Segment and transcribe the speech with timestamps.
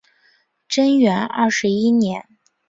[0.67, 2.25] 贞元二十一年